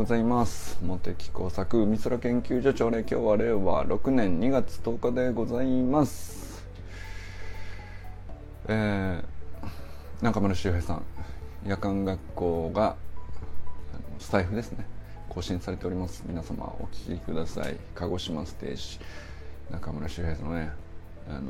[0.00, 0.78] ございます。
[0.80, 6.64] 茂木工作美空研究所長令今日は令和6年2月10日でございます。
[8.66, 11.02] えー、中村修平さん
[11.66, 12.96] 夜間学校が
[14.18, 14.86] スタイフですね。
[15.28, 16.24] 更新されております。
[16.26, 17.76] 皆様お聞きください。
[17.94, 18.98] 鹿児島ステージ。
[19.70, 20.70] 中村修平さんのね
[21.28, 21.44] あのー、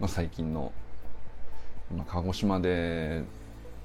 [0.00, 0.72] まあ、最近の
[1.92, 3.22] 今鹿児島で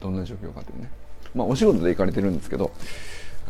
[0.01, 1.02] どんな状況かというね。
[1.35, 2.71] まあ、お仕事で行かれてるんですけど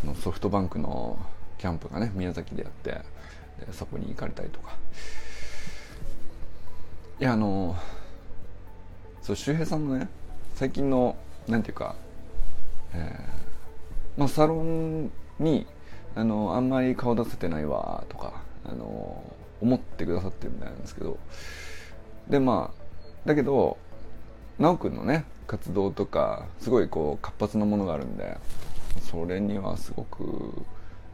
[0.03, 1.17] あのソフトバンクの
[1.57, 4.75] キャンプがね宮崎でやってでそこに行かれたりとか。
[7.19, 7.75] いやあの
[9.21, 10.09] そう周平さんのね
[10.55, 11.15] 最近の
[11.47, 11.95] なんていうか、
[12.93, 15.65] えー、まあ、サロンに
[16.15, 19.23] あのあんまり顔出せてないわとかあの
[19.61, 21.17] 思ってくださってるみたいなんですけど。
[22.29, 23.77] でまあだけど
[24.57, 28.37] 奈くんのね活動とかすごいこう活発なものがあるんで
[29.09, 30.63] それにはすごく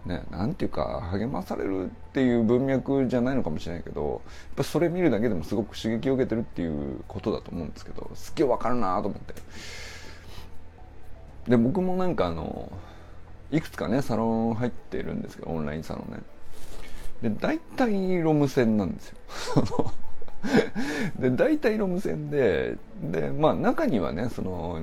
[0.05, 4.19] ねなんていうか励まされるっていう文脈じゃないのかもしれないけどやっ
[4.58, 9.33] ぱそれ見るだけでもすごく刺激を受けてるっていうことだと思うんですけどすっげえわかるなと思って。
[11.47, 12.72] で僕もなんかあの
[13.52, 16.19] いくつかねサロン入ってるんですけどオンラインサロンね。
[17.23, 19.16] で大体ロム線なんですよ。
[21.19, 24.81] で大体ロム線ででまあ中にはねその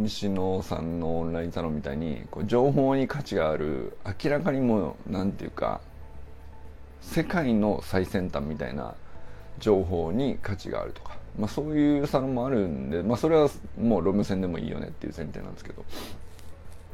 [0.00, 5.80] 西野さんのオンラインサロンみたいにこう情報に価値がある明らかにもう何て言うか
[7.00, 8.94] 世界の最先端みたいな
[9.58, 13.48] 情報に価値があるとか、まあ、そういうサロンもあるんで、まあ、それは
[13.80, 15.84] もうロム線でもいいよねっていう前提なんですけど、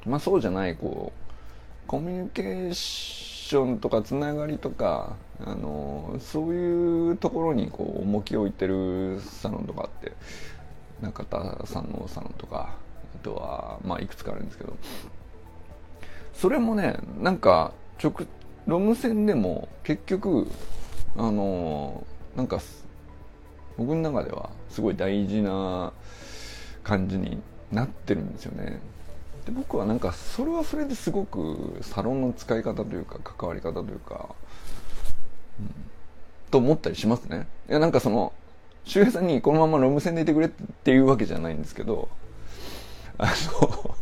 [0.07, 3.32] まあ、そうじゃないこうコミュニケーション
[3.81, 10.13] とかつながりとかあのそういうところにこう重きを置いてるサロンとかって
[11.01, 12.77] 中田さんのサロンとか
[13.15, 14.77] あとはまあいくつかあるんですけど
[16.33, 17.73] それもねなんか
[18.03, 18.27] 直
[18.67, 20.49] ロム線でも結局
[21.17, 22.07] あの
[22.37, 22.61] なんか
[23.77, 25.93] 僕の中ではすごい大事な
[26.85, 28.81] 感じになってるんですよね。
[29.47, 34.35] で僕はなんかそれはそれですごくサロンの使い方というか関わり方というか
[35.61, 35.93] うん
[36.53, 37.49] と思ったりしますね。
[37.69, 38.33] いや、なんかその、
[38.85, 42.09] 周平さんにこのままロム線でいてくれっていうわけじゃないんですけど、
[43.17, 43.97] あの、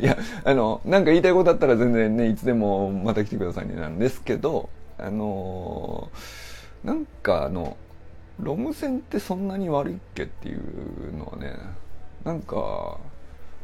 [0.00, 6.10] いや、あの、なんか言いたいことあったら全然ね、いつでもまた来てくださいねなんですけど、あの、
[6.82, 7.76] なんかあの、
[8.40, 11.54] ロム線ってそんなに悪いっけっていうのはね、
[12.24, 12.98] なんか、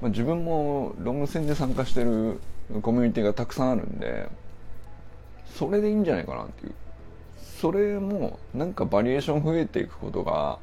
[0.01, 2.41] まあ、自分もロム線で参加してる
[2.83, 4.29] コミュニティがたくさんあるんで、
[5.55, 6.75] それでいいんじゃないかなっていう。
[7.61, 10.59] それもなんかバリエーション増えていくことが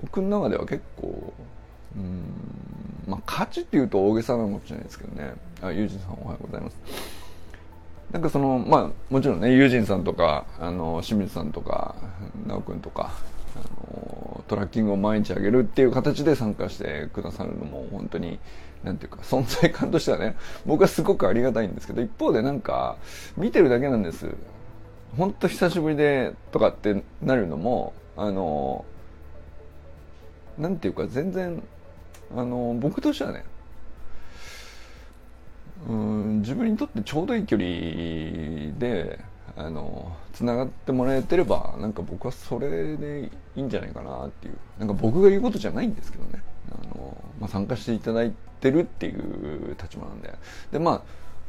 [0.00, 1.32] 僕の中では結構
[1.96, 2.22] うん
[3.08, 6.76] まあ価値っていうと大げさなのかもしれないですけどねあユージンさんおはようございます
[8.12, 11.96] なんかそのまあもちろんねユージンさんとかあの清水さんとか
[12.46, 13.10] 直くんとか
[13.56, 18.38] あのトラッキングを毎日あげるっていう形で参加してくださるのも本当に
[18.84, 22.96] なんていうか存在感としてはね 僕はすごくありがたいんですけど一方でなんか
[23.36, 24.28] 見てるだけなんです
[25.16, 28.84] 本当久しぶりでとかってなるのもあの
[30.58, 31.62] なんていうか全然
[32.34, 33.44] あの僕としてはね
[35.88, 37.68] うん自分にとってちょうどいい距離
[38.78, 39.20] で
[39.56, 44.58] あの繋がってもらえてればなんか僕はそれでいいんじゃないかなっていう。
[44.78, 46.42] なんか僕が言うことじゃないんですけどね。
[46.70, 50.34] あの、まあ、参加していただいてるっていう立場なんで。
[50.72, 51.02] でま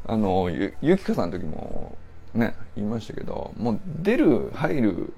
[0.06, 1.98] ああのゆゆきかさんの時も
[2.34, 5.12] ね言いましたけどもう出る入る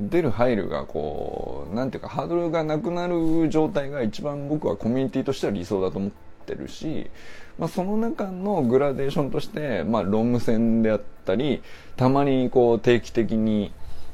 [0.00, 7.10] 出る入るがこうなんていうかハードルがなくなる状態が一番僕はコミュニティとしては理想だと思っててるし、
[7.58, 11.62] まあ、その中のグラデーションとして、まあ、ロング戦であったり
[11.96, 13.72] たまにこう定期的に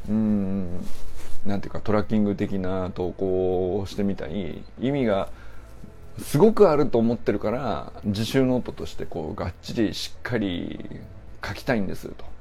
[0.09, 0.85] うん
[1.45, 5.29] なんていうかトラッキング的な投稿をしてみたり意味が
[6.19, 11.01] すごくあると思ってるから自習ノートとしてこうがっちりしっかり
[11.45, 12.37] 書きたいんですと。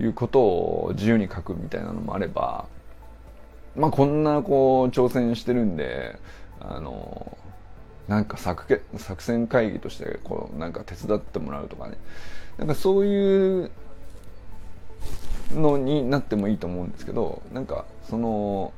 [0.00, 2.66] いうことを自由に書くみたいなのもあれば
[3.76, 6.18] まあこんなこう挑戦してるんで
[6.60, 7.36] あの
[8.08, 11.96] なんか作作戦会議としてこうなんか手伝ってもらうとかね。
[12.58, 13.70] なんかそういう
[15.54, 18.72] のになってもいいと思うんですけどなんかその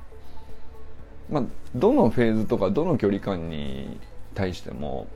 [1.30, 1.44] まあ
[1.74, 3.98] どのフェーズとかどの距離感に
[4.34, 5.06] 対しても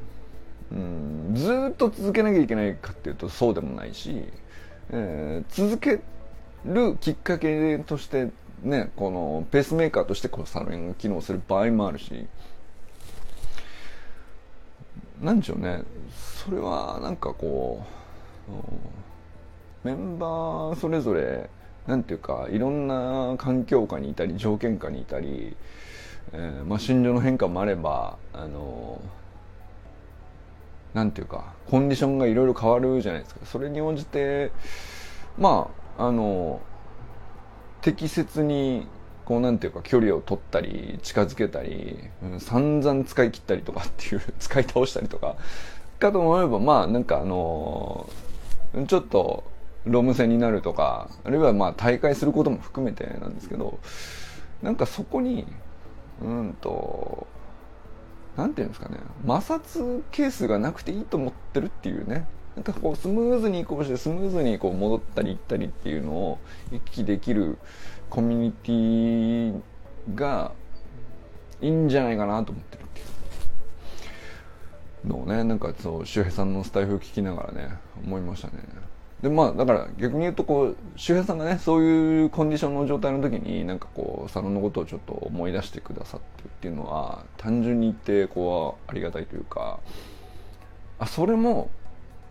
[0.70, 4.22] うんずっと続けなきゃいけないかっていうとそうでもないし
[4.90, 6.00] えー、続け
[6.64, 8.30] るきっかけとして
[8.62, 12.26] ねこのペースメーカーとしてこうサロンが機能する場合もあるし
[15.22, 15.82] なんでしょうね。
[16.44, 17.84] それはなんかこ
[19.84, 21.48] うメンバーそれぞれ
[21.86, 25.56] なんていうかいろんな環境下にいたり条件下にいたり、
[26.32, 29.00] えー、まあ、心情の変化もあればあの
[30.94, 33.46] なんていうかコンディションがいろいろ変わるじゃないですか。
[33.46, 34.50] それに応じて
[35.38, 36.60] まああの
[37.80, 38.86] 適切に
[39.24, 45.36] こうなんていうか距離を取ったり近づけたり、うん、散々使い切ったりとかっていう 使い倒したりとか。
[46.02, 48.10] かと思えばまあなんかあの
[48.88, 49.44] ちょっと
[49.84, 53.78] ロム線になるとかあるいはまあ大会することも含めてなんですけど
[54.62, 55.46] なんかそこに
[56.20, 57.26] うんと
[58.36, 62.26] なんていうんですかね摩擦係数がなくていいと思ってるっていうね
[62.56, 66.38] なんかこうスムーズに移行してスムーズにこう戻ったり行ったりっていうのを
[66.70, 67.58] 行き来できる
[68.10, 69.62] コミュニティ
[70.14, 70.52] が
[71.62, 73.04] いいんじゃないかなと思ってるってい
[75.04, 77.70] うのをねなんかそう周平さんのスタイフ聞きながらね
[78.04, 78.54] 思いましたね。
[79.22, 89.80] でまあだから逆に言うとこう周平さんがねそういうコンディションの状態の時になんかこう佐野のことをちょっと思い出してくださってるっていうのは単純に言ってこうありがたいというか。
[90.98, 91.68] あそれも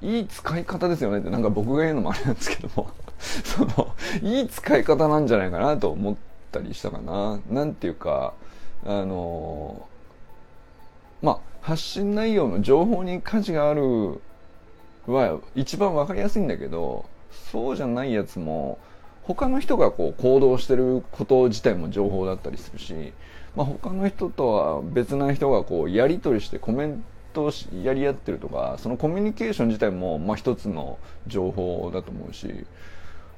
[0.02, 2.90] いい使い方ですよねってなんか僕が言うのもあれなんですけども。
[3.22, 3.94] その
[4.24, 6.16] いい使い方なんじゃないかなと思っ
[6.52, 7.40] たりしたかな。
[7.50, 8.34] なんていうか
[8.84, 9.88] あの
[11.22, 14.20] まあ発信内容の情報に価値がある
[15.06, 17.06] は一番分かりやすいんだけど
[17.52, 18.80] そうじゃないやつも
[19.24, 23.14] 他の人がこう行動してること自体も情報だったりするし、
[23.56, 27.04] まあ、他の人とは別な人がこうやり取りしてコメン
[27.34, 27.52] と
[27.84, 30.98] やり合ってるとかそのコミュニケーション自体も、まあ、一つの
[31.28, 32.66] 情報だと思うし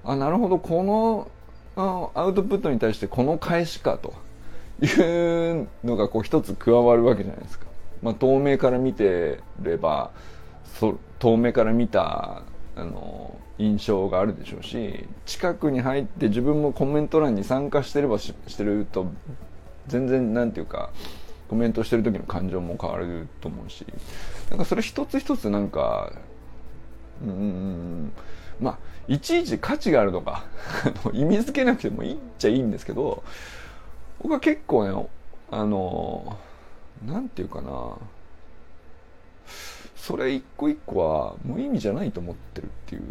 [0.04, 1.30] あなるほどこの
[1.76, 4.14] アウトプットに対してこの返しかと
[4.86, 7.66] いうのがこう一つ加わるわけじゃないですか。
[8.02, 10.12] まあ、透明から見てれば
[10.80, 12.44] そ遠目から見た
[12.76, 19.08] あの印象があるでしょうし近くに入って自分もコメント欄に参加してればししてると
[19.88, 20.90] 全然なんていうか
[21.54, 23.86] コメントしてる時の感情も変わると思うし
[24.50, 26.12] なんかそれ一つ一つなんか
[27.22, 28.12] うん
[28.60, 28.78] まあ
[29.08, 30.46] いちいち価値があるとか
[31.14, 33.22] 意味付けなくてもいいっちゃいいんですけど
[34.24, 35.08] 僕は結構ね
[35.52, 36.40] あの
[37.06, 37.98] なんていうかな
[39.96, 43.04] それ一個一個は無意味じゃないと思ってるっていう。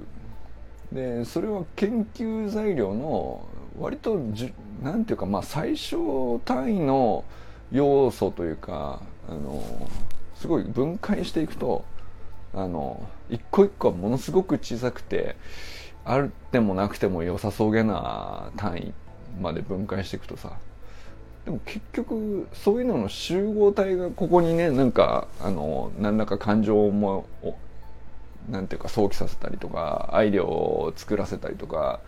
[0.93, 3.47] でそれは研究材料の
[3.79, 4.53] 割とじ
[4.83, 7.25] なんていうかまあ最小単位の
[7.73, 9.63] 要素というかあの
[10.37, 11.85] すごい分解していくと
[12.55, 15.37] あの一個一個はものすごく小さくて
[16.05, 18.93] あってもなくても良さそうげな単位
[19.41, 20.53] まで分解していくとさ
[21.45, 27.27] でも結局そういうのの集合体がここにねなんかあの何らか感情も
[28.49, 32.01] なんていうか想起させたりとかアイデアを作らせたりとか、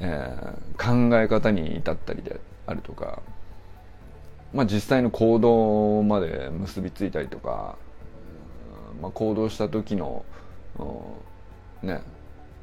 [0.00, 3.22] えー、考え方に至ったりであるとか
[4.56, 7.76] まあ、実際の行動まで結びついたりとか、
[9.02, 10.24] まあ、行動した時の
[11.82, 12.00] ね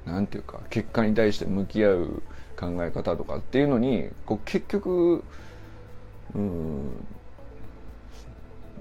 [0.03, 2.23] なんていうか結果に対して向き合う
[2.59, 5.23] 考え方とかっていうのにこう結局
[6.33, 6.89] うん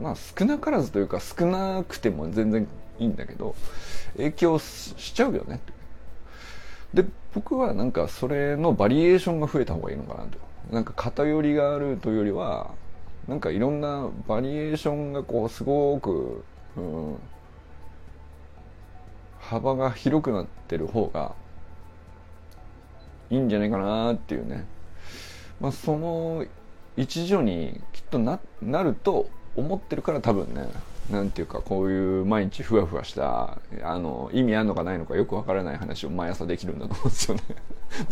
[0.01, 2.67] まあ少なからずというか少なくても全然
[2.99, 3.55] いいんだけど
[4.17, 5.61] 影響しちゃうよね。
[6.95, 7.05] で
[7.35, 10.39] 僕はなんかそれのバリエーションが増えた方がいいのかなと。
[10.71, 12.71] なんか偏りがあるというよりは
[13.29, 16.45] なんかいろんなバリエーションがこうすごく、
[16.77, 17.17] うん、
[19.39, 21.35] 幅が広くなってる方が
[23.31, 24.67] いいんじゃないかなっていうね、
[25.61, 26.45] まあ、その
[26.97, 30.69] 一助にきっとななると思ってるから多分ね。
[31.11, 37.43] なんていうかこういう毎日ふわふわしたあの意味あるのかないのかよくわからない話を毎朝できるんだと思うんですよね。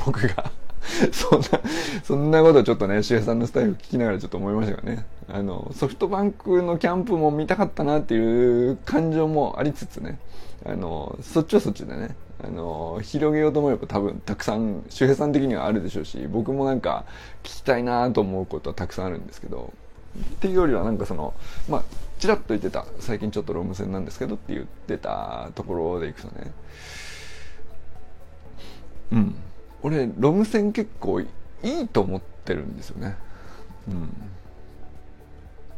[0.05, 0.51] 僕が。
[1.13, 1.47] そんな、
[2.05, 5.07] そんなことちょっとね、周平さんのスタイル聞きながらちょっと思いましたがね。
[5.29, 10.19] あの、ソフトバンクのキャンプも見たかったなっていう感情もありつつね、
[10.65, 17.05] あの、そっちはそっちでね、あの、広げようと思えば多分たくさん、周平さん的にはあるでしょうし、僕もなんか
[17.43, 19.73] 聞きたいなと思うことはたくさんあるんですけど、
[20.19, 21.35] っていうよりはなんかその、
[21.69, 21.83] まあ、
[22.19, 26.53] ちらっと言ってた、最近ちょっとローム戦なんですけどって言ってたところでいくとね、
[29.13, 29.35] うん。
[29.83, 31.27] 俺ロム線結構い
[31.63, 33.17] いと思ってるんですよね。
[33.89, 34.09] うん。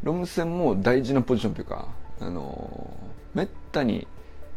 [0.02, 1.88] ロム線も大事なポジションというか
[2.21, 2.97] あの
[3.35, 4.06] めったに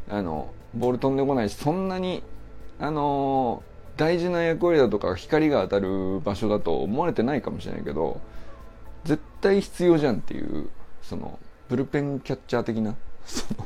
[0.09, 2.23] あのボール飛んでこないしそんなに
[2.79, 3.63] あの
[3.97, 8.19] 大事な役割だとか光が当たる場所だと思われてないかもしれないけど
[9.05, 10.69] 絶対必要じゃんっていう
[11.01, 13.65] そのブルペンキャッチャー的なその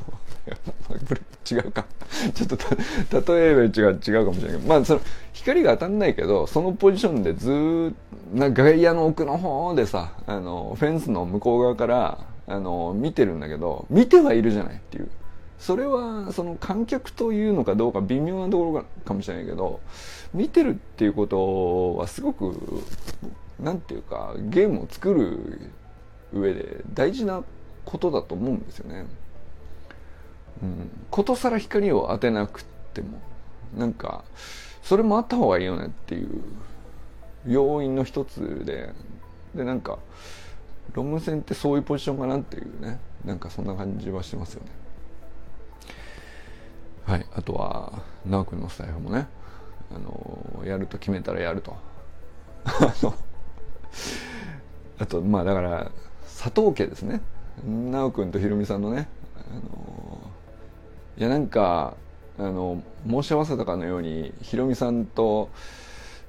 [1.50, 1.84] 違うか。
[2.34, 2.48] ちょっ
[3.20, 4.68] と例えば違う違うかもしれないけど。
[4.68, 5.00] まあその
[5.32, 7.94] 光が当たんないけどそのポジションでず
[8.34, 15.08] っと外野の奥の方でさあのフェンスの向こう側からあの見てるんだけど見てはいるじゃないっていう。
[15.58, 19.80] それはその観客というのかどうか微妙なところかもしれないけど
[20.32, 22.56] 見てるっていうことはすごく
[23.60, 25.70] なんていうかゲームを作る
[26.32, 27.42] 上で大事な
[27.84, 29.04] ことだと思うんですよね。
[30.62, 33.20] うん、ことさら光を当てなくても
[33.76, 34.24] なんか
[34.82, 36.42] それもあった方がいいよねっていう
[37.46, 38.92] 要因の一つで
[39.54, 39.98] でなんか
[40.92, 42.98] ロム線ってそういうポジションかなっていうね。
[43.24, 44.70] なんかそんな感じはしてますよね。
[47.06, 47.26] はい。
[47.34, 49.28] あとは直君のスタイルもね。
[49.94, 51.76] あのやると決めたらやると。
[52.64, 53.14] あの
[54.98, 55.90] あとまあだから
[56.22, 57.20] 佐藤家ですね。
[57.64, 59.08] 直君とひろみさんのね。
[59.36, 60.20] あの
[61.20, 61.92] いやなんか
[62.38, 65.50] あの申し合わせたかのようにひろみさんと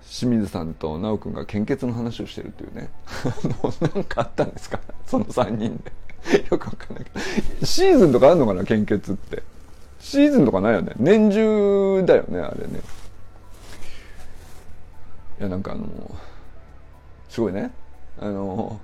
[0.03, 2.89] 清水さんと直君が献血の話をしてるっていうね。
[3.95, 4.81] なんかあったんですか？
[5.07, 5.81] その3人
[6.29, 6.45] で。
[6.51, 7.09] よくわかんないけ
[7.61, 7.65] ど。
[7.65, 8.65] シーズンとかあるのかな？
[8.65, 9.43] 献血って。
[10.01, 10.91] シーズンとかないよね？
[10.97, 12.81] 年中だよねあれね。
[15.39, 15.87] いやなんかあの
[17.29, 17.71] すごいね。
[18.19, 18.81] あの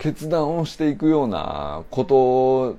[0.00, 2.76] 決断をしていくようなこと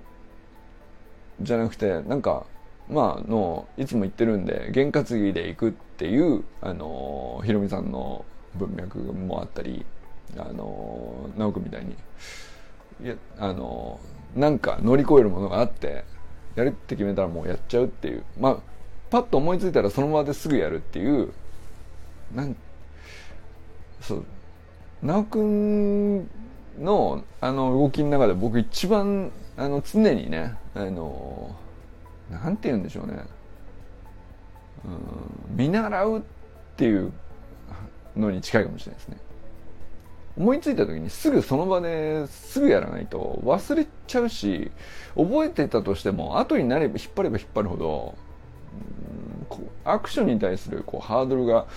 [1.41, 2.45] じゃなくてなんか
[2.89, 8.25] まあのいつも言ってるんで験担ぎでいくっていうあのひろみさんの
[8.55, 9.85] 文脈もあったり
[10.37, 11.95] あの直君みたいに
[13.03, 13.99] いやあの
[14.35, 16.05] なんか乗り越えるものがあって
[16.55, 18.57] やるって決めたらもうやっちゃうっていうまあ
[19.09, 21.31] パッと思いついたらその場ですぐやるっていう
[22.33, 22.55] なん
[24.01, 24.25] そう
[25.01, 26.29] 直君
[26.79, 31.55] のあの動きの中で僕一番あの常にねあの
[32.29, 33.23] なんて言うんでしょうね。
[34.85, 36.21] うん見習うっ
[36.75, 37.13] ていう
[38.15, 39.17] のに近いかもしれないですね。
[40.35, 44.71] 思いついた時にすぐその場ですぐやらないと忘れちゃうし
[45.15, 48.15] 覚えてたとしても後になれば引っ張れば引っ張るほど、
[49.51, 49.55] う、
[49.85, 51.67] アクションに対するこうハードルが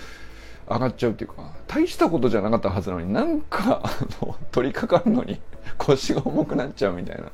[0.67, 5.39] 上がっちゃうっていうか大したことじゃなかったはずなのになんかあの取り掛かるのに
[5.77, 7.31] 腰が重くなっちゃうみたいな。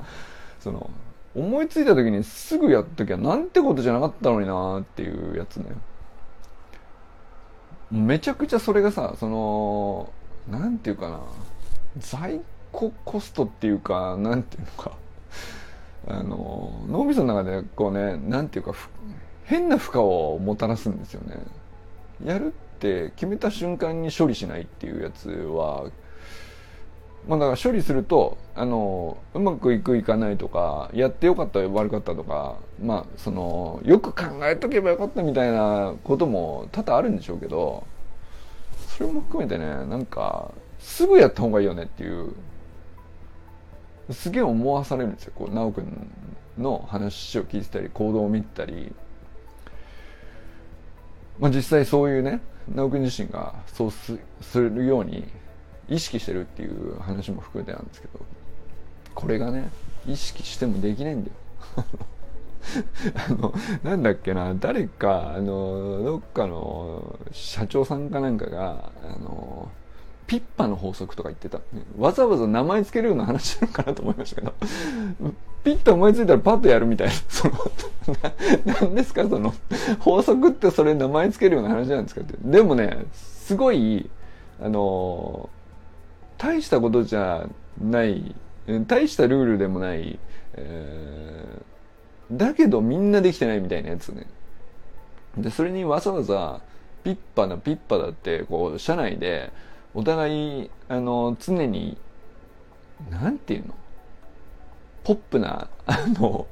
[0.64, 0.90] その
[1.36, 5.66] 思いついた時にすぐやっときゃなんてことじゃなかったのになっていうやつね。
[7.92, 10.14] めちゃくちゃそれがさその
[10.50, 11.20] なんていうかな。
[12.00, 12.42] 在
[12.72, 14.98] 庫コストっていうかなんていうのか。
[16.08, 18.74] あの脳みその中でこうねなんていうか
[19.46, 21.38] 変な負荷をもたらすんですよね。
[22.24, 25.90] やるって決めた瞬間に処理しないっていうやつは
[27.28, 37.88] まあ、だから処理するとあのうまくいくいかないとかやってよかった悪かったとかまあそのよく考えとけばよかったみたいなことも多々あるんでしょうけど
[38.90, 42.34] それも含めてねなんかすぐやった方がいいよねっていう
[44.12, 45.34] すげえ思わされるんですよ。
[45.34, 46.12] こう直君
[46.58, 48.94] の話を聞いてたり行動を見てたり、
[51.40, 54.20] まあ、実際そういうね直君自身がそうす
[54.60, 55.26] るように
[55.90, 58.20] 意識してるっていう話も含めてなんですけど
[59.14, 59.70] これがね
[60.08, 61.36] 意識してもできないんだよ。
[63.28, 69.70] あのなんだっけな誰かあのどっかの社長さんかなんかがあの
[70.28, 71.60] ピッパの法則とか言ってた、
[71.98, 74.54] わざわざ名前つけるような話なのかなと思いましたけど
[75.64, 77.14] ピッと思いついたらパッとやるみたいな。
[77.30, 77.54] その
[78.66, 79.54] 何ですかその
[80.00, 82.36] 法則ってそれ名前つけるような話なんですかって。
[82.40, 84.10] でもねすごい
[84.62, 85.50] あの
[86.44, 87.48] 大したことじゃ
[87.82, 88.36] ない。
[88.86, 90.20] 大したルールでもない、
[90.56, 94.28] えー、だけどみんなできてないみたいなやつね。
[95.38, 96.60] でそれにわざわざ
[97.04, 99.54] ピッパなピッパだってこう社内で
[99.94, 101.98] お互いあの常に
[103.10, 103.74] なんていうの？
[105.06, 106.48] ポップなあの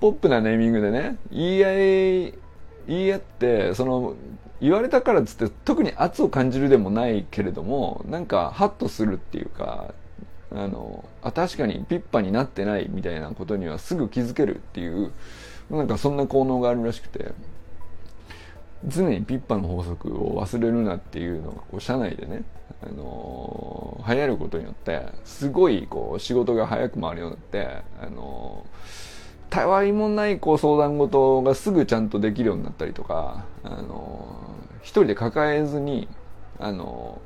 [0.00, 2.34] ポップなネーミングでね言い合い
[2.86, 4.14] 言い合ってその
[4.60, 9.94] 言われたからっつって特に圧を感じるでもないけれどもなんかハッとするっていうか
[10.50, 15.12] あのあ確かにピッパになってないみたいなことにはすぐ気づけるっていう
[15.70, 17.32] なんかそんな効能があるらしくて
[18.84, 22.44] 常にピッパの法則を忘れるなっていうのがこう社内でね、
[22.82, 28.66] あの、流行ることによってすごいこう仕事が早く回るようになって、あの
[29.50, 36.08] たわいもないこう相談事がすぐちゃんとできるようになったりとか、あの、一人で抱えずに、
[36.58, 37.20] あの、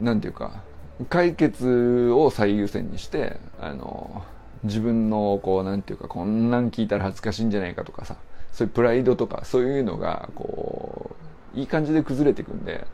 [0.00, 0.62] なんていうか、
[1.08, 4.24] 解決を最優先にして、あの、
[4.64, 8.16] 自分のこうなんていうかこんなん聞いたら恥ずかしいんじゃないかとかさ
[8.52, 11.14] そういうプライドとかそういうのがこ
[11.54, 12.86] ういい感じで崩れていくんで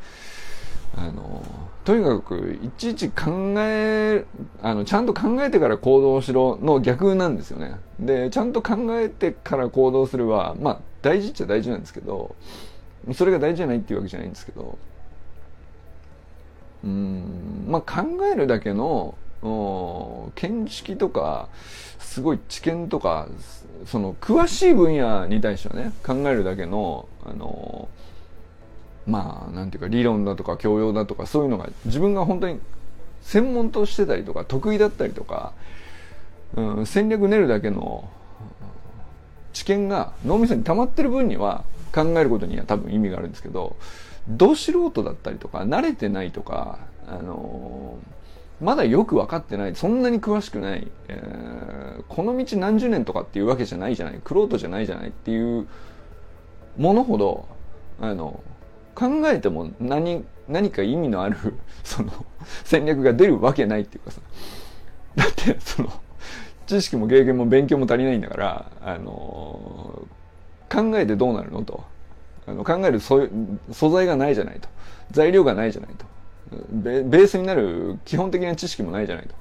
[0.97, 1.43] あの
[1.85, 4.25] とにかくいちいち考え
[4.63, 7.77] あのちゃんと考えてから行動しろの逆なんですよね。
[7.99, 12.35] でちゃんと考えてから行動するはまあ大事っちゃ大事なんですけど
[13.15, 14.79] それが大事じゃないっていうわけじゃないんですけど
[16.85, 19.15] うんまあ考えるだけの
[20.35, 21.49] 見識とか
[21.99, 23.29] すごい知見とか
[23.87, 27.89] その詳しい分野に対してはね考えるだけのあの
[29.07, 32.61] まあなんていうか理論だとか教養だとかそういうのが自分が本当に
[33.23, 35.53] 専門としてたりとか得意だったりとか、
[36.55, 38.09] うん、戦略練るだけの
[39.53, 43.77] 知見が脳みそに溜まってる分には考えることには多分意味があるんですけど
[44.29, 46.79] ど素人だったりとか慣れてないとか
[47.09, 47.99] あの
[48.61, 55.67] まだよく分かってないそんなに詳しくない、えー、この道何十年とかっていうわけじゃないじゃない玄人じゃないじゃないっていう
[56.77, 57.49] ものほど
[58.01, 58.43] あの
[59.01, 61.37] 考えても何何か意味のある
[61.83, 62.13] その
[62.65, 64.21] 戦略が出るわけないっていうかさ。
[65.17, 65.91] だってその
[66.67, 70.07] 知識も経験も勉強も足りないんだからあの
[70.69, 71.83] 考えてどうなるのと。
[72.47, 73.29] あの考える素
[73.91, 74.69] 材がないじゃないと。
[75.11, 76.05] 材料がないじゃないと。
[76.73, 79.35] ベースになる基本的な知識もないじゃないと。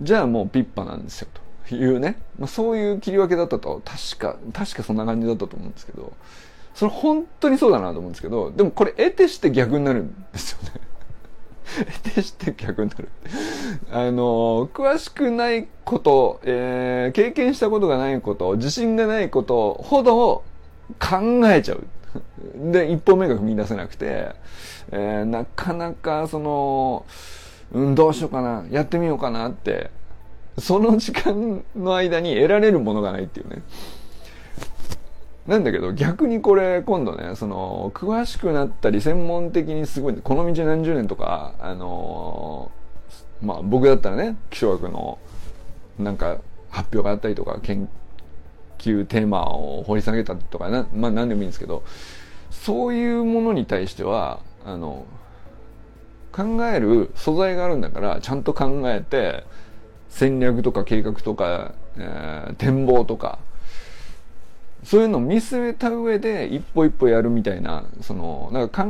[0.00, 1.28] じゃあもうピッパなんですよ
[1.68, 1.74] と。
[1.74, 6.12] いうね、まあ、そういう切り分けだったと確か確かそんな感じだったと思うんですけど。
[6.74, 10.70] それ本当にそうだなと思うんですけどでもこれ得てして逆になるんですよね。
[12.04, 13.08] 得てして逆になる。
[13.90, 20.42] あの詳しくないこと、えー、経験したことがないこと自信がないことほど
[21.00, 21.86] 考えちゃう。
[22.72, 24.34] で一歩目が踏み出せなくて
[24.92, 27.06] えー、なかなかその、
[27.72, 29.90] うん、どうしようかな、やってみようかなって、
[30.58, 33.62] その時間の間に得られるものがないっていうね。
[35.46, 45.18] なんだけど逆にこれ今度ね、その、詳しくなったり専門的にすごい、この道何十年とか、あのー、まあ僕だったらね、気象学の
[45.98, 46.38] なんか
[46.70, 47.88] 発表があったりとか、研
[48.78, 51.82] 究テーマを掘り下げたとかな、まあ何でもいいんですけど、
[52.50, 55.04] そういうものに対しては、あの
[56.32, 59.44] 考える素材があるんだからちゃんと考えて
[60.08, 63.38] 戦略とか計画とか、えー、展望とか
[64.84, 68.86] そういうのを見据えた上で一歩一歩やるみたいなそのなんか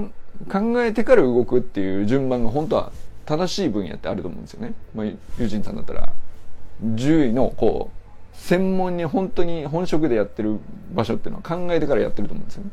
[0.51, 2.93] 考えてから動くっていう順番が本当は
[3.25, 4.75] 正しい分野ってあると思うんですよね。
[4.95, 6.09] まあ、ユージンさんだったら
[6.97, 10.59] 獣医のこう専門に本当に本職でやってる
[10.93, 12.71] 場所っていうのは考えてからやってると思うんですよね。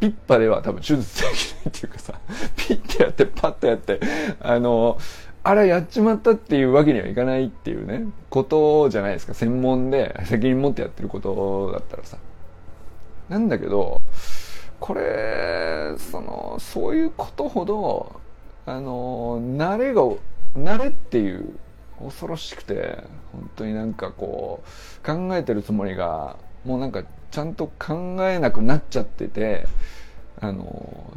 [0.00, 2.20] ピッパでは多分手術できないっていうかさ、
[2.56, 4.00] ピッてやってパッとやって、
[4.40, 4.98] あの、
[5.44, 9.34] あれやっちまったっていうわけにはいかないっていうね、ことじゃないですか。
[9.34, 12.18] 専門で責任持ってやってることだったらさ。
[13.28, 14.00] なんだけど、
[14.80, 18.20] これ、その、そういうことほど、
[18.66, 20.02] あの、慣れが、
[20.56, 21.58] 慣れっていう
[22.02, 22.98] 恐ろしくて、
[23.32, 29.66] 本当になんかこう、考えてるつもりが、もうなんかちゃんと考えなくなっちゃってて
[30.40, 31.12] あの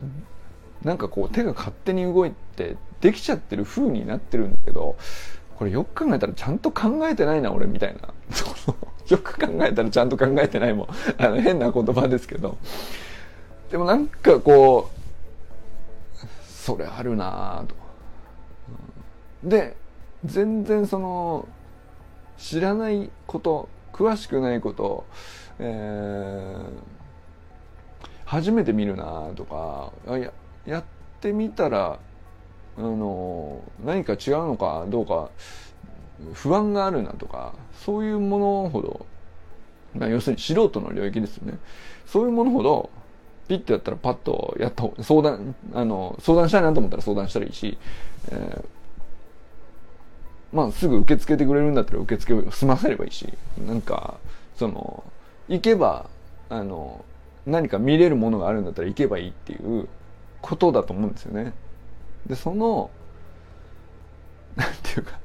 [0.83, 4.95] なんかこう手が勝手に動いてできちゃってる風になってるんだけど
[5.57, 8.09] これよく考えたらちゃんと考えてないな俺みたいな。
[9.07, 12.57] よく考えたらちゃんと考えてないもあの変な言葉ですけど。
[13.71, 17.75] でもなんかこうそれあるなぁと。
[19.43, 19.77] で
[20.25, 21.47] 全然その
[22.37, 25.05] 知らないこと詳しくないこと
[25.59, 26.65] えー、
[28.25, 30.31] 初めて見るなとかや
[30.65, 30.83] やっ
[31.19, 31.99] てみたら
[32.77, 35.29] あの何か違うのかどうか
[36.33, 37.53] 不安があるなとか
[37.85, 39.05] そういうものほど、
[39.95, 41.57] まあ、要するに素人の領域ですよね
[42.05, 42.89] そういうものほど
[43.47, 47.77] ピッとやったらパッとやった相談あの相談したいなと思ったら相談したらいいし、
[48.29, 48.65] えー、
[50.53, 53.31] まあすぐ受け付けてくれるんだったら受け付けを済ませればいいし
[53.65, 54.17] なんか
[54.57, 55.03] その
[55.47, 56.09] 行けば
[56.49, 57.05] あの
[57.45, 59.87] 何か見れるものがあるんだったら行けばいいっていう
[60.41, 61.53] ことだと思うんですよね。
[62.27, 62.89] でその
[64.55, 65.19] なんていうか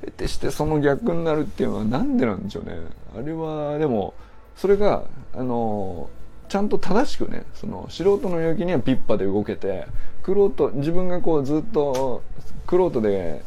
[0.00, 2.76] 得てしてその逆になるっていうのは何でなんでしょうね。
[3.16, 4.14] あれはでも
[4.56, 5.04] それが
[5.34, 6.08] あの
[6.48, 9.86] ちゃんと正しくねその素人の領域にはピッパで動けて
[10.22, 12.22] クロート自分がこうずっと
[12.66, 13.42] クロートで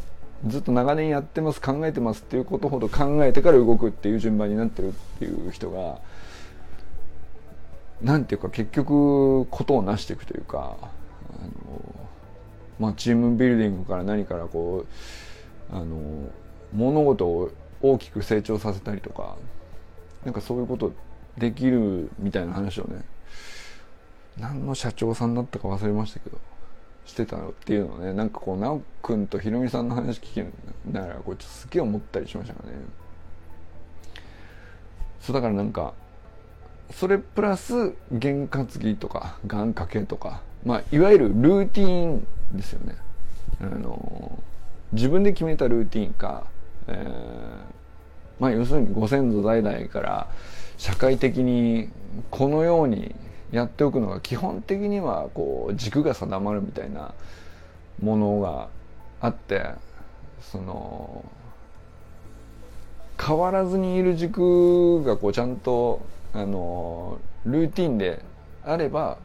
[0.48, 6.00] ずっと長年やってます考えてますっていうことほど考えてから動くっていう順番になってるっていう人が
[8.02, 10.86] なんていうか結局ことを成していくというかあ
[11.44, 12.09] の、
[12.80, 14.86] まあ、チームビルディングから何からこ
[15.72, 16.30] うあの
[16.74, 19.36] 物事を大きく成長させたりとか
[20.24, 20.94] なんかそういうこと
[21.38, 23.04] できるみたいな話をね
[24.38, 26.38] 何の社長さんだったか忘れましたけど
[27.06, 30.54] してたのっていうのをねなんかこう直くんとひろみさんの話聞ける
[30.88, 32.78] だからこれちょっとすげえ思ったりしましたからね。
[35.20, 35.94] そうだからなんか
[36.92, 42.96] それプラス験担ぎとか願掛けとかまあいわゆるルーティンですよね。
[43.62, 44.40] あの
[44.92, 46.46] 自分で決めたルーティンか、
[46.88, 47.08] えー、
[48.40, 50.28] まあ要するにご先祖代々から
[50.78, 51.90] 社会的に
[52.32, 53.14] このように
[53.52, 57.14] やっておくのが基本的にはこう軸が定まるみたいな
[58.02, 58.70] ものが
[59.22, 59.66] あって
[60.42, 61.26] その
[63.20, 66.02] 変わらずにいる軸がこうちゃんと
[66.34, 68.24] あのルーティンで
[68.64, 69.18] あれば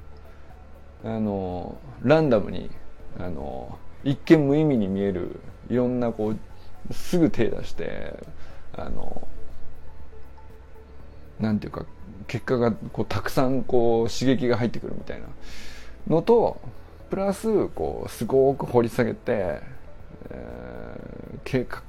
[1.05, 2.71] あのランダムに
[3.19, 8.15] あの一見無意味に見えるいろんなこうすぐ手出して
[8.77, 9.27] あの
[11.41, 11.87] なんていうか
[12.27, 15.27] 結果がこうたくさんこう刺激が入ってくるみたいな。
[16.09, 16.61] のと
[17.11, 19.61] プラスこうすごく掘り下げて、
[20.31, 21.81] えー、計画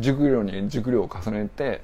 [0.00, 1.82] 熟慮に熟慮を重ねて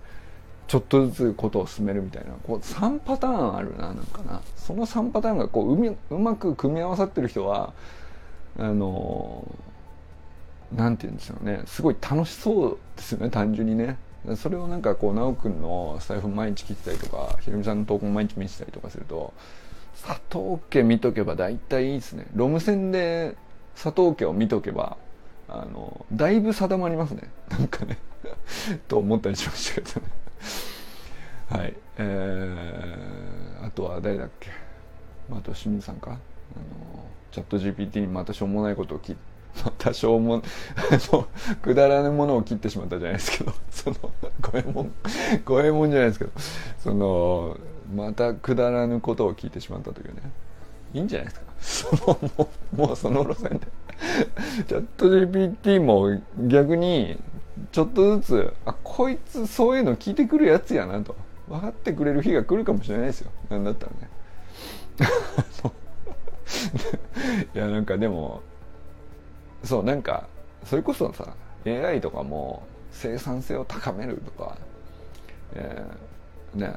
[0.68, 2.32] ちょっとずつことを進めるみたいな。
[2.44, 4.42] こう3パターンあるななんかな。
[4.56, 7.72] その3パターンがこううみうまく組み合わさってる人は
[8.58, 9.46] あの
[10.74, 11.62] なんて言うんですよね。
[11.66, 13.96] すごい楽しそうですよね単純にね。
[14.34, 19.32] それをなんかこう直くんのスタイフ毎日聞いたりとかひろみさんの投稿毎日見てたりとかすると
[20.04, 22.26] 佐藤家見とけば大体いいですね。
[22.34, 23.36] ロム線で
[23.80, 24.96] 佐藤家を見とけば
[25.48, 27.30] あのだいぶ定まりますね。
[27.50, 27.98] なんかね。
[28.88, 30.06] と思ったりしましたけどね。
[31.48, 31.74] はい。
[31.98, 34.50] えー、あとは誰だっけ。
[35.28, 36.10] まあと清水さんか。
[36.10, 36.18] あの
[37.37, 39.20] チャット GPT にまたしょうもないことを聞いて
[39.79, 40.37] 多少も、
[40.77, 41.27] あの、
[41.61, 43.96] くだらぬものを切ってしまったじゃないですけど、 その、
[44.40, 44.92] 五右衛門、
[45.44, 46.31] 五右衛門じゃないですけど、
[46.79, 47.59] その、
[47.94, 50.22] またくだらぬことを聞いてしまったというね、
[50.94, 51.96] いいんじゃないですか。
[52.01, 53.66] その、もう、もうその路線で。
[54.66, 57.18] チャット GPT も逆に、
[57.72, 61.16] ちょっとずつ、あ、こいつそういうの聞いてくるやつやなと。
[61.49, 63.31] 分かってくれる日が来るかもしれないですよ。
[63.51, 64.09] なんだったらね。
[67.55, 68.42] いや、なんかでも、
[69.66, 70.29] そうなんか
[70.64, 71.35] それこそさ
[71.66, 74.57] AI とかも生産性を高めるとか、
[75.55, 76.74] えー、ね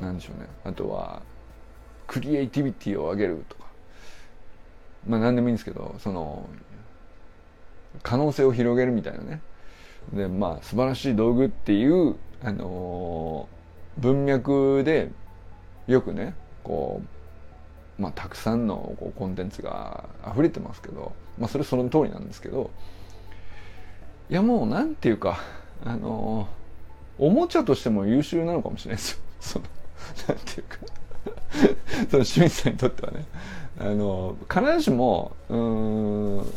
[0.00, 0.48] なんでしょうね。
[0.64, 1.22] あとは
[2.06, 3.64] クリエイティビティを上げるとか。
[5.06, 6.48] まあ何でもいいんですけどその
[8.02, 9.40] 可能性を広げるみたいなね。
[10.12, 15.10] でまあ素晴らしい道具っていう、あのー、文脈で
[15.86, 17.13] よくねこう
[17.98, 22.70] まあ、たくさんのこうコンテンツが溢れてますけど、まあ、それその通りなんですけど
[24.30, 25.40] いやもうなんていうか
[25.84, 26.48] あの
[27.18, 29.18] おもちゃとしても優秀なのかもしれないですよ。
[29.40, 29.64] その
[30.28, 30.78] なんていうか。
[32.10, 33.24] その清水さんにとってはね。
[33.78, 36.52] あの必ずしもうん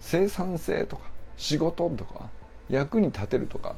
[0.00, 1.02] 生産性とか
[1.36, 2.28] 仕事とか
[2.68, 3.74] 役に立てるとか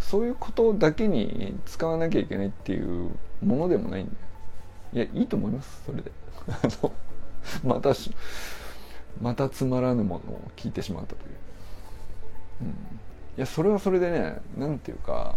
[0.00, 3.10] そういうことだけに使わなきゃいけないっていう
[3.42, 4.18] ものでもないんだよ
[4.92, 6.10] いやいいと思いますそれで。
[6.48, 6.92] あの
[7.64, 7.92] また
[9.20, 11.30] またつまらぬものを聞いてしまったという、
[12.62, 12.72] うん、い
[13.36, 15.36] やそれはそれでねなんていうか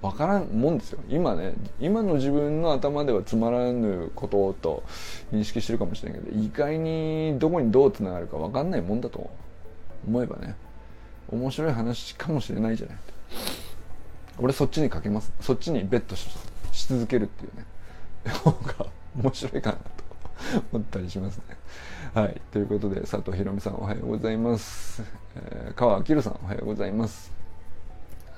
[0.00, 0.98] 分からんもんですよ。
[1.08, 4.82] 今ね今の自分の頭ではつまらぬことと
[5.32, 9.30] 認識してるかもしれないけど意外にどこにどうつながるか分かんないもんだと
[10.06, 10.56] 思えばね
[11.30, 12.96] 面白い話かもしれないじゃない。
[14.38, 15.32] 俺そっちにかけます。
[15.40, 16.51] そっちにベットします。
[16.72, 17.64] し続けるっていうね
[18.32, 19.82] 方が面白いかなと
[20.72, 21.44] 思ったりしますね。
[22.14, 22.40] はい。
[22.50, 25.02] ということで、佐藤ひろみさんおはようございます。
[25.36, 27.32] えー、川明さんおはようございます。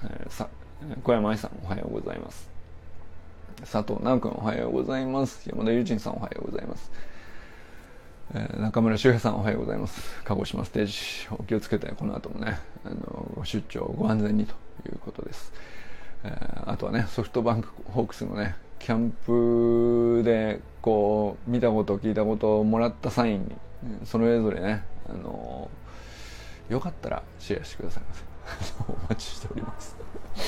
[0.04, 0.48] えー、さ
[1.02, 2.48] 小山愛さんおはようございます。
[3.60, 5.48] 佐藤直君おはようございます。
[5.48, 6.90] 山田友人さんおはようございます。
[8.34, 10.22] えー、中村修平さんおはようございます。
[10.24, 10.94] 鹿児島ステージ
[11.30, 14.54] お気をつけて、この後もね、あの、ご出張ご安全にと
[14.88, 15.52] いうことです。
[16.24, 23.56] えー、あとはね、ソフトバンクホークスのね、キャンプでこう見たこと聞いたことをもらったサインに
[24.04, 25.70] それぞれねあの
[26.68, 28.24] よかったらシェアしてくださいませ。
[28.92, 29.96] お待ちしております。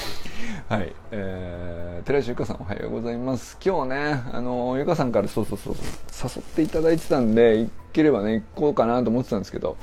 [0.68, 3.56] はい、えー、寺石ゆかさんおはようございます。
[3.64, 5.74] 今日ねあのゆかさんからそうそうそう
[6.22, 9.78] 誘っていただいてたんで行ければね行こうかなと思ってたんですけど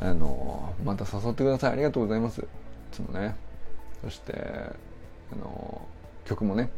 [0.00, 1.72] あのまた誘ってください。
[1.74, 2.40] ありがとうございます。
[2.40, 2.44] い
[2.90, 3.36] つもね。
[4.02, 4.72] そして
[5.32, 5.86] あの
[6.24, 6.70] 曲もね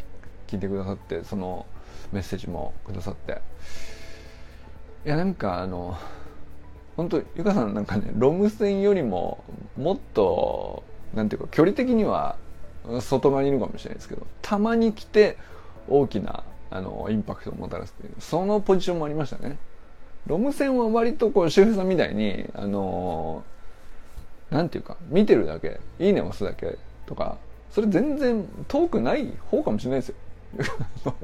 [0.46, 1.66] 聞いてくださってその
[2.12, 3.40] メッセージもくださって。
[5.06, 5.96] いやなんかあの
[6.96, 9.44] 本当ゆかさんなんかねロム線よりも
[9.76, 10.82] もっと
[11.14, 12.36] なんていうか距離的には
[13.00, 15.38] 外側にいるかもしれないですけどたまに来て
[15.88, 19.58] 大きなあのインパクトをもたらすというそのポジションもありましたね。
[20.26, 23.44] ロム線は割とこう周平さんみたいにあの
[24.50, 27.38] なんていうか見てるだけいいね押すだけとか
[27.70, 30.14] それ全然遠くない方かもしれないですよ。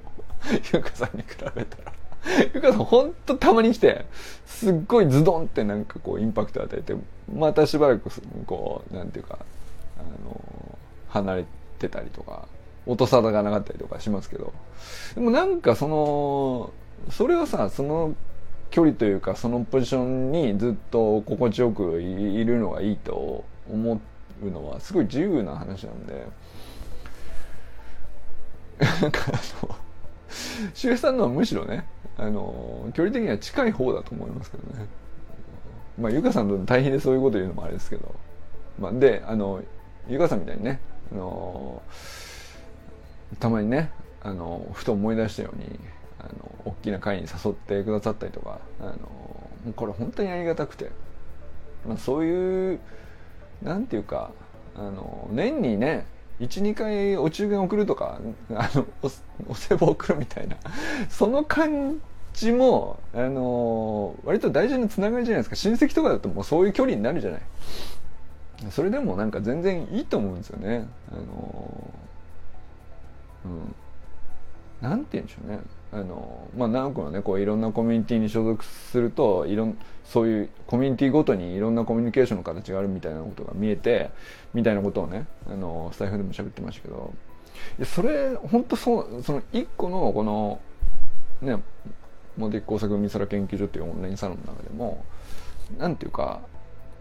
[0.73, 1.93] ゆかさんに比べたら。
[2.55, 4.05] ゆかさんほんとたまに来て
[4.47, 6.95] すっごいズドンってなんかこうインパクト与えて
[7.35, 8.11] またしばらく
[8.47, 9.39] こうなんていうか
[9.99, 10.79] あの
[11.09, 11.45] 離れ
[11.79, 12.47] てたりとか
[12.87, 14.53] 音沙汰がなかったりとかしますけど。
[15.15, 16.73] でもなんかその
[17.11, 18.15] それはさその
[18.71, 26.27] 距離というかそのポジションにずっと心地よくいるのがいいと思ってうのはすごい自由な話なんで
[28.79, 29.77] なんかあの
[30.75, 31.85] 周平さんのはむしろね
[32.17, 34.87] あの距離的には近い方だと思いますけどね。
[36.01, 38.15] まあゆかさんと大変でそういうこと言うのもあれですけど、
[38.81, 39.63] まあ、であの
[40.09, 40.81] ゆかさんみたいにね
[41.13, 41.83] あの
[43.39, 43.91] たまにね
[44.23, 45.79] あのふと思い出したように
[46.19, 50.91] あの大きな会に誘ってくださったりとかあのこれ本当にありがたくて、
[51.87, 52.81] まあ、そういう
[53.65, 54.31] なんていうか
[54.77, 56.07] あの年にね
[56.41, 58.21] 12回お中元送るとか
[58.55, 58.87] あの
[59.49, 60.57] お歳暮送るみたいな
[61.09, 62.01] その感
[62.33, 65.57] じもあの割と大事なつながりじゃないですか。
[65.57, 67.41] 親戚とかだともうそういう距離になるじゃない。
[68.71, 70.89] それでもなんか全然いいと思うんですよね。
[71.13, 71.91] あの
[73.45, 73.75] うん。
[74.81, 75.61] なんて言うんでしょうね。
[75.95, 84.11] あのまあ何個もねこういろんなコミュニティに所属するといろんそういうコミュニティごとにいろんなコミュニケーションの形があるみたいなことが見えて
[84.53, 87.15] みたいなことをねあのスタイフでも喋ってましたけど。
[87.85, 90.61] それ本当そうその一個のこの
[91.41, 91.63] ね
[92.37, 95.05] モディ工作海空研究所っていうオンラインサロンの中でも
[95.79, 96.41] なんていうか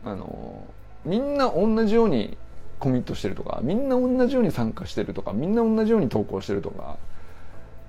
[0.06, 0.66] あの
[1.06, 2.38] みんな同じように
[2.80, 6.98] コミットしてるとかみんな同じように参加してるとかみんな同じように投稿してるとか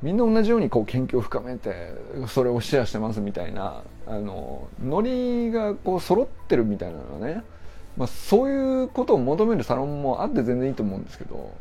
[0.04, 1.94] みんな同じようにこう研究を深めて
[2.28, 7.42] それをシェアしてますみたいなあのノリがこう揃ってるみたいなのはね、
[7.96, 11.54] まあ、そういうことを求めるサロンもあって全然いいと思うんですけど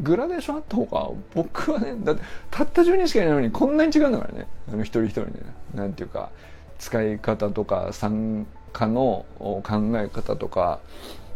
[0.00, 4.46] グラデーションあった方が僕はねだってたった10人しかいないのにこんなに違うんだからね。
[4.72, 5.32] あの一人一人ね。
[5.74, 6.30] なんていうか
[6.78, 9.62] 使い方とか参加の考
[9.96, 10.78] え方とか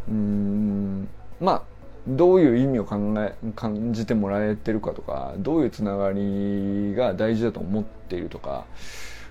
[0.09, 1.09] うん
[1.41, 1.63] まあ
[2.07, 8.65] どういう意味を考え感じてもらえてるかとかどういうつながりが大事だと思っているとか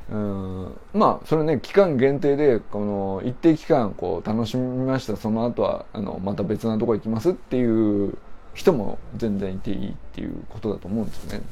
[0.10, 8.18] うんまあそれね期間限定でこの一定期間こう楽しみましたその後はあのまた別なとこ行きますっていう
[8.54, 11.46] 人も全然いていいっていうことだと思うんですよね。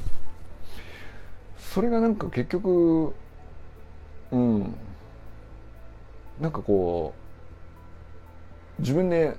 [1.58, 3.14] それがなんか結局
[4.32, 4.76] うん
[6.42, 7.14] なんかこ
[8.78, 9.36] う自分で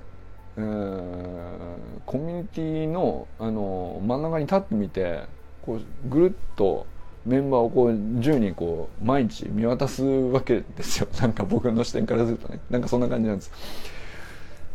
[0.57, 4.21] えー、コミュニティのあの真ん。
[4.21, 5.23] 中に立ってみて
[5.65, 6.85] こうぐるっと
[7.25, 11.33] メンバーをこう10人こう毎日見渡すわけですよなん。
[11.33, 12.81] か僕の視点からするとねなん。
[12.81, 13.01] かそん。
[13.01, 13.37] な感じなん。
[13.37, 13.51] です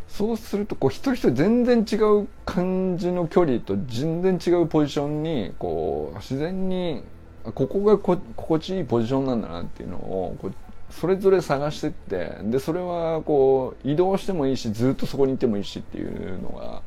[0.09, 7.03] そうするとこう一人一人全然違う感じの距離と全然違うポジションにこう自然に
[7.55, 9.43] ここがこ心地いいポジションなん。
[9.43, 10.55] だなっていうのをこう
[10.91, 16.83] それぞれ探してってでそれはこう移動してもいいしずっとそこにいてもいいしっていうのが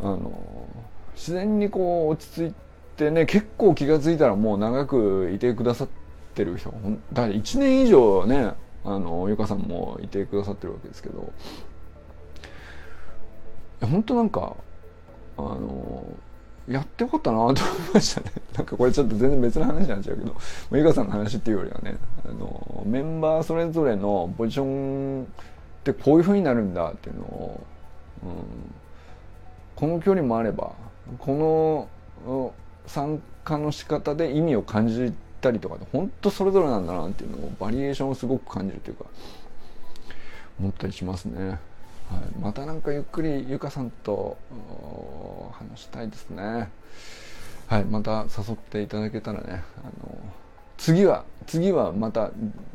[0.00, 0.68] あの
[1.14, 2.54] 自然にこう落ち着い
[2.96, 5.88] てね結構気が付いたらもう長くいてくださっ
[6.34, 6.70] てる人
[7.12, 8.52] だから1年以上ね
[8.84, 11.32] あのゆかさんもいてくださってるわけですけど
[13.80, 14.56] 本当なんか
[15.38, 16.06] あの
[16.68, 17.54] やってよかったなと思い
[17.94, 18.32] ましたね。
[18.56, 20.34] なんかこれちょっと全然別の話になっちゃうけど、
[20.72, 25.26] ゆかさんの話っていうよりはね、あの、メンバーそれぞれのポジションっ
[25.84, 27.60] てこういう風になるんだっていうのを、
[28.24, 28.30] うん、
[29.76, 30.72] この距離もあれば、
[31.18, 31.88] こ
[32.26, 32.52] の
[32.86, 39.04] 参加の仕方で意味を感じたりとかで、本当それぞれなんだなっていうのをバリエーションをすごく感じるというか、
[40.58, 41.60] 思ったりしますね。
[42.10, 44.36] はい、またなんかゆっくりゆかさんと
[45.52, 46.68] 話したいですね。
[47.66, 47.84] はい。
[47.84, 50.18] また誘っていただけたらねあの
[50.76, 52.30] 次は次はまた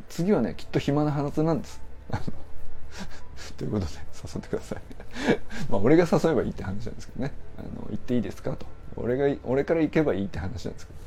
[0.10, 1.82] 次はねきっと暇なはずなんです。
[3.58, 3.92] ということで
[4.34, 4.82] 誘ってください。
[5.70, 7.32] まあ俺が誘えばいいって話なんですけどね。
[7.58, 8.66] あの行っていいですかと。
[8.98, 11.00] 俺が俺から行けばいいって話なんですけど。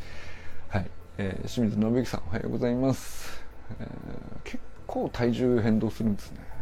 [0.79, 3.45] はい、えー、清水信之さんおはようございます、
[3.79, 3.89] えー、
[4.43, 4.59] 結
[4.89, 6.54] 構体重変動するんですね。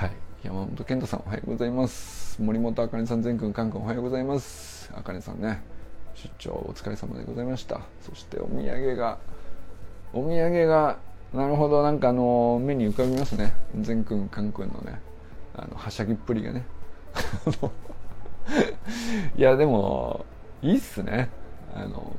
[0.00, 0.12] はい。
[0.42, 2.40] 山本健太さんおはようございます。
[2.40, 4.90] 森本あかねさん全くんかんくんおはようございます。
[4.94, 5.60] あかねさんね
[6.14, 7.82] 出張お疲れ様でございました。
[8.00, 9.18] そしてお土産が
[10.14, 10.96] お土産が
[11.34, 13.52] なるほどなんかあの目に浮かびますね。
[13.78, 15.02] 善くんカンくんのね
[15.54, 16.64] あのはしゃぎっぷりがね。
[19.36, 20.24] いやでも
[20.62, 21.28] いいっすね。
[21.74, 22.16] あの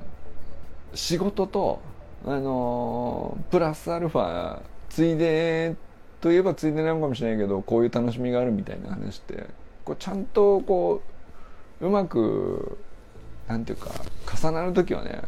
[0.94, 1.82] 仕事と
[2.28, 5.76] あのプラスアルファついで
[6.22, 9.48] といえばついでなのかもしれないけどこういう楽しみがあるみたいな話って
[9.84, 11.02] こうちゃんとこ
[11.82, 12.78] ううまく
[13.48, 13.90] なんていうか
[14.40, 15.22] 重なる時はね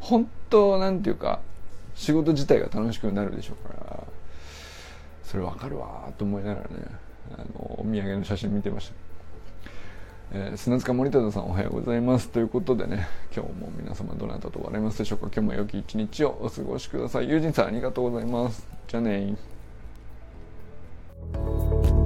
[0.00, 1.40] 本当なんていうか
[1.94, 4.04] 仕事自体が楽しくなるでしょうから
[5.22, 6.84] それわかるわと思いながらね
[7.34, 8.94] あのお土産の写真見てました。
[10.32, 12.28] えー、砂塚森忠さんおはようございます。
[12.28, 15.26] ということでね今日も皆様どなたと笑いますでしょうか。
[15.26, 17.28] 今日も良き一日をお過ごしください。
[17.28, 18.66] 友人さんありがとうございます。
[18.88, 19.36] じゃあね
[21.32, 21.99] Bye.